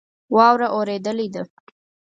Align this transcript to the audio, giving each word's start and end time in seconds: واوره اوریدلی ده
واوره 0.35 0.67
اوریدلی 0.75 1.25
ده 1.33 1.43